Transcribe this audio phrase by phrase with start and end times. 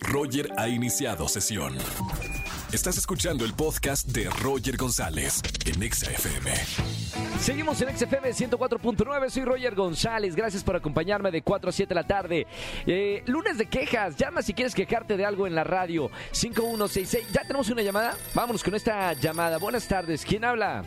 [0.00, 1.74] Roger ha iniciado sesión.
[2.72, 6.52] Estás escuchando el podcast de Roger González en Exa FM.
[7.40, 11.94] Seguimos en XFM 104.9, soy Roger González, gracias por acompañarme de 4 a 7 de
[11.94, 12.46] la tarde.
[12.86, 17.32] Eh, lunes de quejas, llama si quieres quejarte de algo en la radio, 5166.
[17.32, 18.16] ¿Ya tenemos una llamada?
[18.34, 19.58] Vámonos con esta llamada.
[19.58, 20.84] Buenas tardes, ¿quién habla?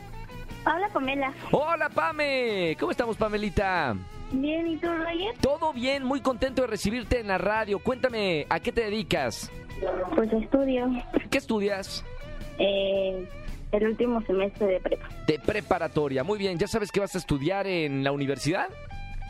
[0.66, 1.34] Hola, Pamela.
[1.52, 2.76] Hola, Pame.
[2.80, 3.96] ¿Cómo estamos, Pamelita?
[4.32, 5.34] Bien, ¿y tú, Roger?
[5.42, 7.80] Todo bien, muy contento de recibirte en la radio.
[7.80, 9.52] Cuéntame, ¿a qué te dedicas?
[10.16, 10.88] Pues estudio
[11.32, 12.04] ¿Qué estudias?
[12.60, 13.26] eh,
[13.72, 15.08] el último semestre de prepa.
[15.26, 16.24] De preparatoria.
[16.24, 18.68] Muy bien, ¿ya sabes qué vas a estudiar en la universidad?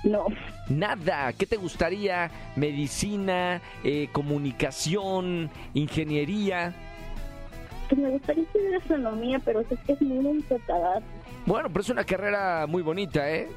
[0.03, 0.25] No,
[0.69, 2.31] Nada, ¿qué te gustaría?
[2.55, 6.73] Medicina, eh, comunicación, ingeniería.
[7.89, 11.01] Pues me gustaría estudiar astronomía, pero sé que es muy enfocada.
[11.45, 13.49] Bueno, pero es una carrera muy bonita, ¿eh?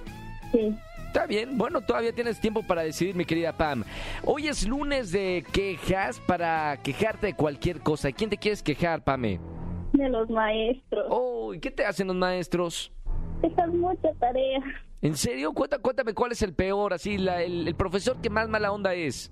[0.53, 0.75] Sí,
[1.09, 3.85] Está bien, bueno, todavía tienes tiempo para decidir, mi querida Pam.
[4.25, 8.11] Hoy es lunes de quejas para quejarte de cualquier cosa.
[8.13, 9.39] ¿Quién te quieres quejar, Pame?
[9.93, 11.05] de los maestros.
[11.11, 12.91] Oh, ¿y qué te hacen los maestros?
[13.43, 14.61] Dejan mucha tarea.
[15.03, 15.53] ¿En serio?
[15.53, 18.95] Cuenta- Cuéntame cuál es el peor, así, la- el, el profesor que más mala onda
[18.95, 19.31] es.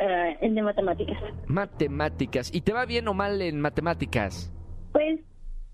[0.00, 1.18] Eh, el de matemáticas.
[1.46, 2.54] Matemáticas.
[2.54, 4.52] ¿Y te va bien o mal en matemáticas?
[4.92, 5.18] Pues,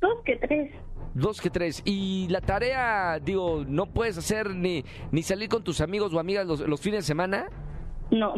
[0.00, 0.72] dos que tres.
[1.12, 1.82] Dos que tres.
[1.84, 6.46] Y la tarea, digo, ¿no puedes hacer ni, ni salir con tus amigos o amigas
[6.46, 7.48] los, los fines de semana?
[8.10, 8.34] No,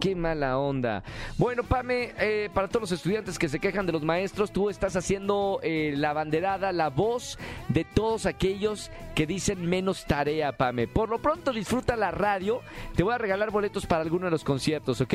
[0.00, 1.04] Qué mala onda.
[1.36, 4.96] Bueno, Pame, eh, para todos los estudiantes que se quejan de los maestros, tú estás
[4.96, 10.88] haciendo eh, la banderada, la voz de todos aquellos que dicen menos tarea, Pame.
[10.88, 12.62] Por lo pronto disfruta la radio.
[12.96, 15.14] Te voy a regalar boletos para alguno de los conciertos, ¿ok?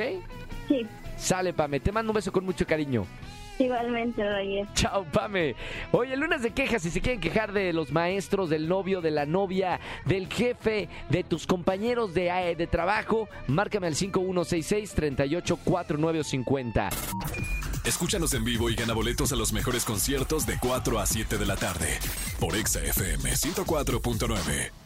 [0.67, 0.85] Sí,
[1.17, 1.79] Sale, Pame.
[1.79, 3.05] Te mando un beso con mucho cariño.
[3.57, 4.67] igualmente, Roger.
[4.73, 5.55] Chao, Pame.
[5.91, 9.11] Oye, el lunes de quejas, si se quieren quejar de los maestros, del novio, de
[9.11, 16.89] la novia, del jefe, de tus compañeros de, eh, de trabajo, márcame al 5166-384950.
[17.85, 21.45] Escúchanos en vivo y gana boletos a los mejores conciertos de 4 a 7 de
[21.45, 21.87] la tarde
[22.39, 24.84] por Exa FM 104.9.